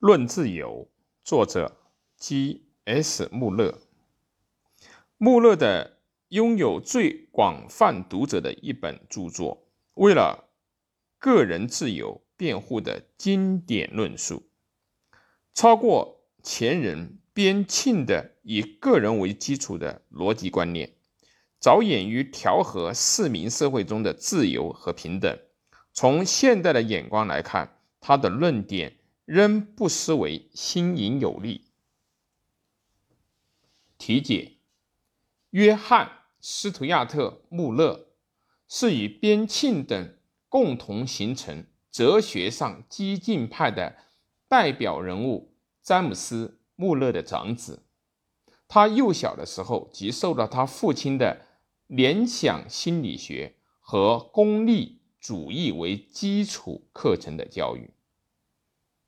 [0.00, 0.88] 论自由》，
[1.28, 1.76] 作者
[2.18, 3.28] G.S.
[3.32, 3.80] 穆勒。
[5.16, 10.50] 穆勒的拥有最广泛读者的一本著作，为了
[11.18, 14.44] 个人自由辩护的经典论述，
[15.52, 20.94] 超过前人边沁的以个人为基础的逻辑观念。
[21.58, 25.36] 着眼于调和市民社会中的自由和平等。
[25.92, 28.97] 从现代的眼光来看，他的论点
[29.28, 31.66] 仍不失为新颖有力。
[33.98, 34.56] 题解：
[35.50, 36.06] 约翰·
[36.40, 38.08] 斯图亚特·穆勒
[38.66, 40.16] 是与边沁等
[40.48, 43.96] 共同形成哲学上激进派的
[44.48, 47.84] 代表人物詹姆斯·穆勒的长子。
[48.66, 51.48] 他幼小的时候即受到他父亲的。
[51.88, 57.94] 联想心理学和功利主义为基础课程的教育。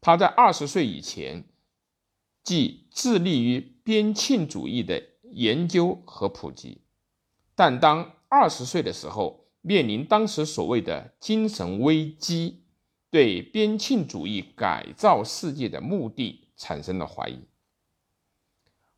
[0.01, 1.45] 他在二十岁以前，
[2.43, 6.83] 即致力于边沁主义的研究和普及。
[7.55, 12.63] 但当二十岁的时候，面临当时所谓的精神危机，
[13.11, 17.41] 对边沁主义改造世界的目的产生了怀疑。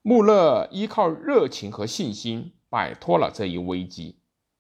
[0.03, 2.53] 穆勒依靠热情和信心。
[2.73, 4.17] 摆脱了这一危机。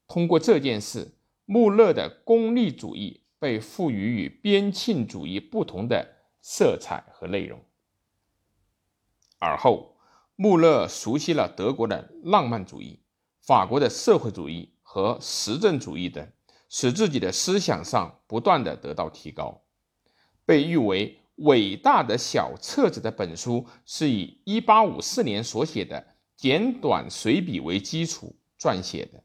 [0.06, 1.14] 通过这件事，
[1.47, 7.65] 穆勒的功利主义被赋予与边沁主义不同的色彩和内容。
[9.39, 9.97] 而后，
[10.37, 13.01] 穆勒熟悉了德国的浪漫主义、
[13.41, 16.31] 法国的社会主义和实证主义等，
[16.69, 19.63] 使自己的思想上不断的得到提高。
[20.45, 26.09] 被誉为伟大的小册子的本书，是以1854年所写的。
[26.35, 29.23] 简短随笔为基础撰写的，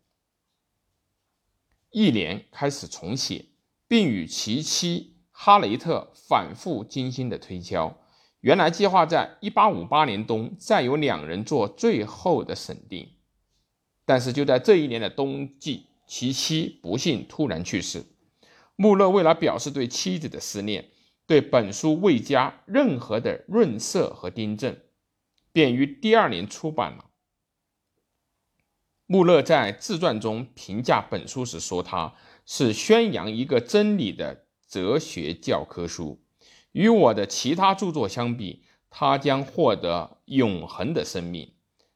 [1.90, 3.45] 一年开始重写，
[3.88, 7.95] 并与其妻哈雷特反复精心的推敲。
[8.41, 13.13] 原来计划在一八五八年冬再由两人做最后的审定，
[14.03, 18.03] 但是就在这一年的冬季，其妻不幸突然去世。
[18.76, 20.89] 穆勒为了表示对妻子的思念，
[21.27, 24.76] 对本书未加任何的润色和订正，
[25.53, 27.05] 便于第二年出版了。
[29.05, 36.22] 穆勒在自传中评价本书时说：“它是宣扬一个真理的哲学教科书。
[36.72, 41.54] 与我的其他著作相比，它将获得永恒的生命。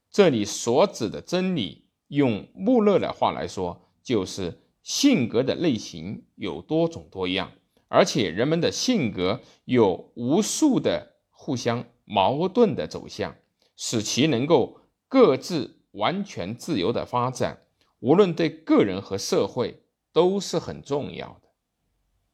[0.10, 7.52] 这里所指的真理，用穆勒的话来说，就是性格的类型有多种多样，
[7.88, 13.36] 而且人们的性格有无数的互相矛盾的走向，
[13.76, 17.64] 使其能够各自。”完全自由的发展，
[18.00, 19.84] 无论对个人和社会
[20.14, 21.50] 都是很重要的，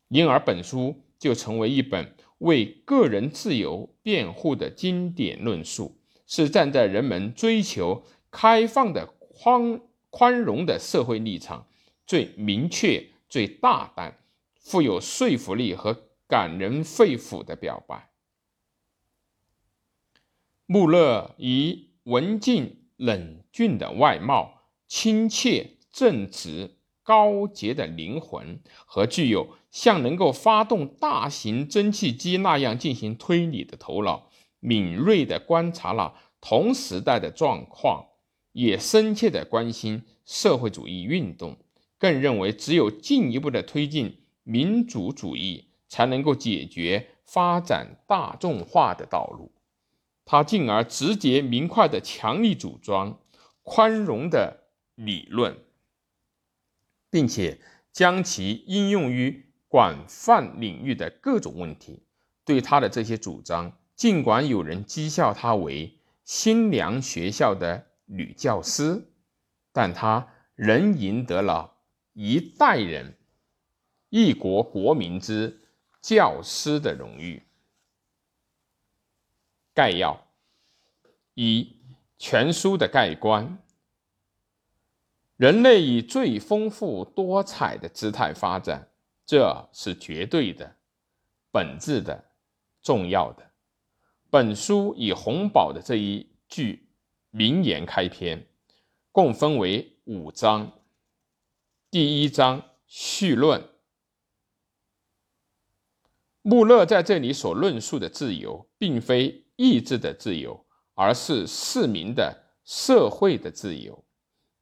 [0.09, 11.67] 因而本书就成为一本为个人自由辩护的经典论述，是站在人们追求开放的宽宽容的社会立场
[12.06, 14.17] 最明确、最大胆、
[14.59, 18.09] 富有说服力和感人肺腑的表白。
[20.66, 22.78] 穆勒以文静。
[22.97, 26.77] 冷峻的外貌、亲切、正直、
[27.07, 34.29] 高洁的灵魂和具有像能够发动大型蒸汽机那样进行推理的头脑，
[34.59, 38.07] 敏锐地观察了同时代的状况，
[38.51, 41.56] 也深切地关心社会主义运动，
[41.97, 49.53] 更认为只有进一步的推进民主主义，才能够解决发展大众化的道路。
[50.25, 53.22] 他进而直接明快地强力主张
[53.63, 54.66] 宽容的
[54.96, 55.57] 理论，
[57.09, 57.59] 并且
[57.91, 62.03] 将其应用于广泛领域的各种问题。
[62.45, 69.09] 对他的这些主张，尽管有人讥笑他为新娘学校的女教师，
[69.72, 71.75] 但他仍赢得了
[72.13, 73.17] 一代人、
[74.09, 75.62] 一国国民之
[76.01, 77.44] 教师的荣誉。
[79.73, 80.26] 概要：
[81.34, 81.76] 一、
[82.17, 83.59] 全书的概观。
[85.37, 88.89] 人类以最丰富多彩的姿态发展，
[89.25, 90.75] 这是绝对的、
[91.51, 92.31] 本质的、
[92.81, 93.51] 重要的。
[94.29, 96.89] 本书以洪堡的这一句
[97.29, 98.45] 名言开篇，
[99.11, 100.72] 共分为五章。
[101.89, 103.63] 第一章序论。
[106.41, 109.45] 穆勒在这里所论述的自由，并非。
[109.59, 114.05] 意志的自由，而是市民的社会的自由。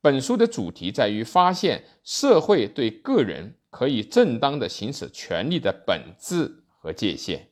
[0.06, 7.48] 本书的主题在于发现社会对个人可以正当的行使权利的本质和界限，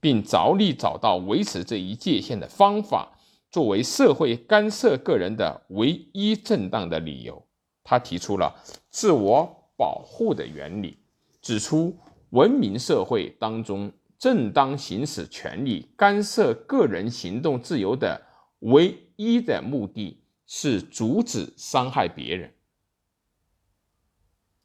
[0.00, 3.16] 并着力找到维持这一界限的方法，
[3.50, 7.42] 作为社会干涉个人的唯一正当的理由。
[7.82, 8.54] 他提出了
[8.90, 10.98] 自我保护的原理，
[11.40, 11.96] 指出
[12.32, 18.20] 文明社会当中正当行使权利干涉个人行动自由的
[18.58, 20.18] 唯一的目的
[20.56, 22.54] 是阻止伤害别人。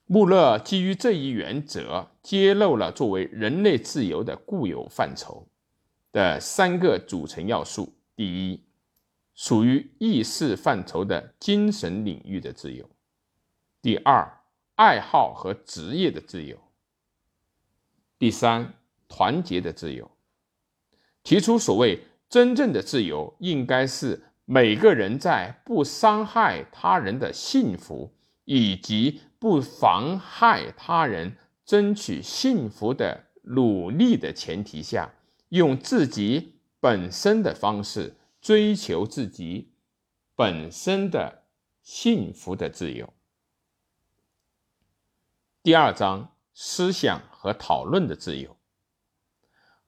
[0.06, 5.48] 穆勒基于这一原则，揭露了作为人类自由的固有范畴
[6.12, 8.64] 的三个组成要素：第一，
[9.34, 12.86] 属于意识范畴的精神领域的自由；
[13.82, 14.44] 第二，
[14.76, 16.56] 爱好和职业的自由；
[18.20, 18.76] 第三，
[19.08, 20.12] 团结的自由。
[21.24, 28.14] 提出所谓真正的自由，应该是每个人在不伤害他人的幸福
[28.46, 29.22] 以及。
[29.40, 35.14] 不妨害他人争取幸福的努力的前提下，
[35.48, 39.72] 用自己本身的方式追求自己
[40.36, 41.44] 本身的
[41.82, 43.14] 幸福的自由。
[45.64, 48.58] 第二章思想和讨论的自由。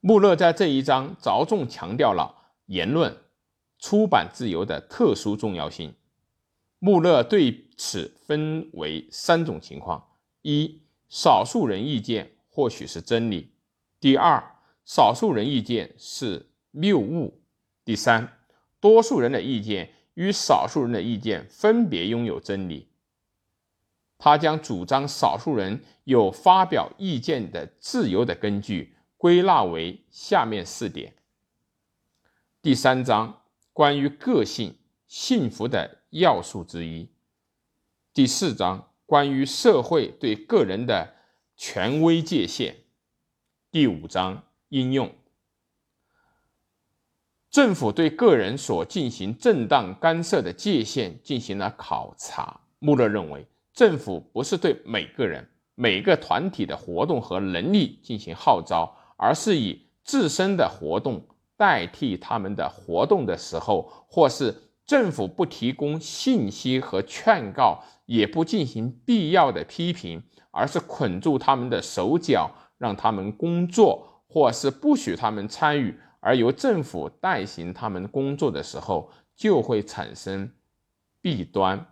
[0.00, 3.18] 穆勒在这一章着重强调了言论、
[3.82, 5.92] 出版自由的特殊重要性。
[6.78, 10.02] 穆勒对此分为三种情况：
[10.42, 13.48] 一、少数人意见或许是真理；
[14.00, 14.40] 第二，
[14.84, 17.40] 少数人意见是谬误；
[17.84, 18.38] 第三，
[18.78, 22.88] 多数人的意见与少数人的意见分别拥有真理。
[24.16, 31.14] 他将主张少数人有发表意见的自由的根据归纳为下面四点。
[32.62, 33.41] 第三章
[33.72, 34.76] 关于个性
[35.06, 35.98] 幸福的。
[36.12, 37.08] 要素之一。
[38.12, 41.14] 第四章关于社会对个人的
[41.56, 42.76] 权威界限。
[43.70, 45.10] 第五章应用。
[47.50, 52.60] 政府对个人所进行正当干涉的界限进行了考察。
[52.78, 61.26] 穆勒认为，政府不是对每个人、每个团体的活动和能力进行号召，而是以自身的活动
[61.62, 64.52] 代替他们的活动的时候，或是。
[64.84, 70.20] 政府不提供信息和劝告，也不进行必要的批评，
[70.50, 80.50] 而是捆住他们的手脚，让他们工作，或是不许他们参与，而由政府代行他们工作的时候，就会产生
[81.22, 81.86] 弊端。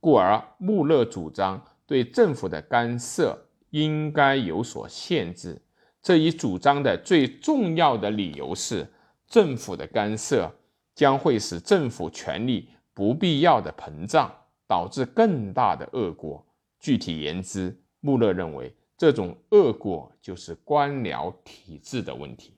[0.00, 3.36] 故而，穆勒主张对政府的干涉
[3.70, 5.60] 应该有所限制。
[6.00, 8.86] 这一主张的最重要的理由是，
[9.36, 10.50] 政府的干涉。
[10.96, 14.34] 将会使政府权力不必要的膨胀，
[14.66, 16.42] 导致更大的恶果。
[16.80, 22.54] 具体言之，穆勒认为这种恶果就是官僚体制的问题。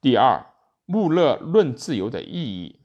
[0.00, 0.40] 第二，
[0.86, 2.78] 穆勒论自由的意义。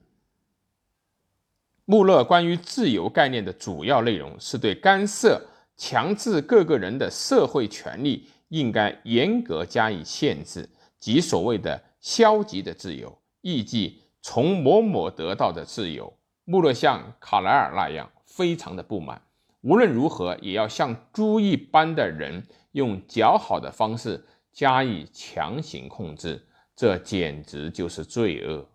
[1.86, 5.40] 穆勒关于自由概念的主要内容是对干涉、
[5.78, 10.68] 强制各个人的社会权利应该严格加以限制，
[11.04, 11.84] 即所谓的。
[12.00, 16.14] 消极的自由，亦即从某某得到的自由。
[16.44, 19.22] 穆勒像卡莱尔那样，非常的不满。
[19.62, 26.46] 无论如何，也要像猪一般的人，用较好的方式加以强行控制。
[26.76, 28.68] 这简直就是罪恶。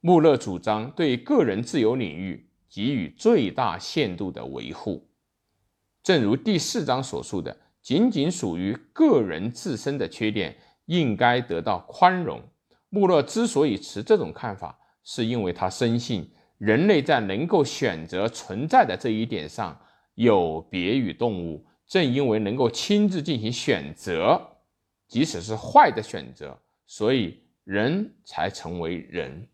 [0.00, 5.08] 穆勒主张对个人自由领域给予最大限度的维护。
[6.02, 10.58] 正如第四章所述的，仅仅属于个人自身的缺点。
[10.86, 12.40] 应该得到宽容。
[12.88, 19.78] 穆勒之所以持这种看法，是因为他深信人类在能够选择存在的这一点上
[20.14, 21.66] 有别于动物。
[21.86, 24.40] 正因为能够亲自进行选择，
[25.08, 26.56] 即使是坏的选择，
[26.86, 29.48] 所以人才成为人。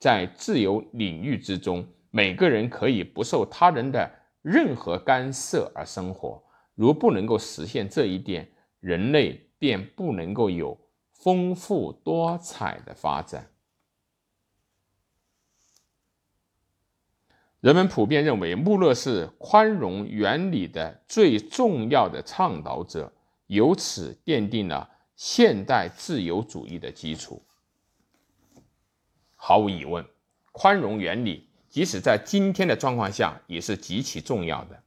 [0.00, 4.10] 在自由领域之中，每个人可以不受他人的
[4.42, 6.42] 任何干涉而生活。
[6.74, 8.48] 如不能够实现这一点，
[8.80, 9.45] 人类。
[9.66, 10.78] 便不能够有
[11.10, 13.50] 丰富多彩的发展。
[17.58, 23.12] 人们普遍认为，穆勒是宽容原理的最重要的倡导者，
[23.48, 27.42] 由此奠定了现代自由主义的基础。
[29.34, 30.06] 毫无疑问，
[30.52, 34.80] 宽容原理即使在今天的状况下也是极其重要的。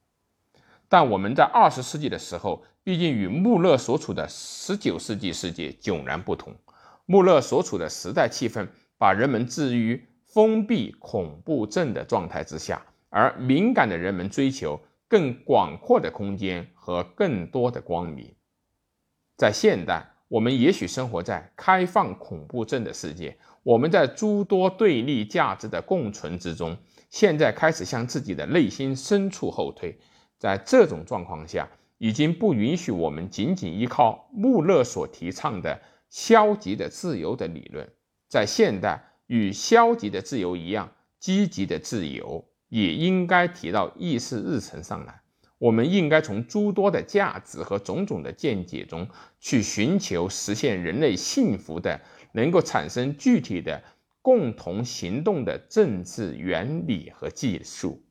[0.88, 6.56] 但我们在二十世纪的时候，毕竟与穆勒所处的十九世纪世界迥然不同。
[7.06, 8.68] 穆勒所处的时代气氛
[8.98, 18.36] 把人们置于封闭恐怖症的状态之下，而敏感的人们追求更广阔的空间和更多的光明。
[19.36, 26.78] 在现代，我们也许生活在开放恐怖症的世界，我们在诸多对立价值的共存之中，
[27.10, 30.00] 现在开始向自己的内心深处后退。
[30.38, 31.68] 在这种状况下，
[32.00, 35.80] 已经不允许我们仅仅依靠穆勒所提倡的
[36.10, 37.88] 消极的自由的理论。
[38.28, 45.22] 在现代，与消极的自由一样，积极的自由也应该提到议事日程上来。
[45.58, 49.06] 我们应该从诸多的价值和种种的见解中，
[49.42, 52.00] 去寻求实现人类幸福的、
[52.32, 53.84] 能够产生具体的
[54.22, 58.02] 共同行动的政治原理和技术。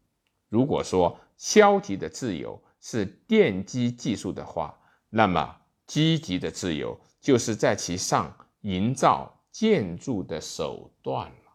[0.50, 4.74] 如果说消极的自由是奠基技术的话，
[5.10, 5.54] 那么
[5.86, 11.47] 积极的自由就是在其上营造建筑的手段了。